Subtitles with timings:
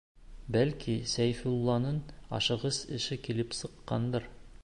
[0.53, 2.01] Бәлки, Сәйфулланың
[2.39, 4.29] ашығыс эше килеп сыҡҡандыр.